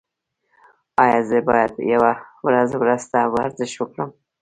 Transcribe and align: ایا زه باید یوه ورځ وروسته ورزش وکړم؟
ایا 1.03 1.19
زه 1.29 1.37
باید 1.47 1.73
یوه 1.93 2.13
ورځ 2.45 2.69
وروسته 2.81 3.17
ورزش 3.35 3.71
وکړم؟ 3.77 4.09